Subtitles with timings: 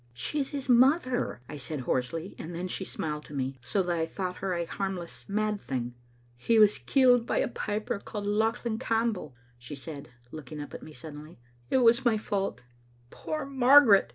[0.15, 3.95] "She is his mother," I said hoarsely, and then she smiled to me, so that
[3.99, 5.93] I thought her a harmless mad thing.
[6.37, 10.91] "He was killed by a piper called Lauchlan Campbell," she said, looking up at me
[10.91, 11.37] suddenly.
[11.69, 12.63] "It was my fault."
[13.11, 14.09] "Poor Margaret!"